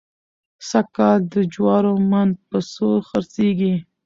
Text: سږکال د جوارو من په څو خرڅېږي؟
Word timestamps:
سږکال 0.69 1.19
د 1.33 1.35
جوارو 1.53 1.93
من 2.09 2.29
په 2.47 2.57
څو 2.73 2.89
خرڅېږي؟ 3.07 3.73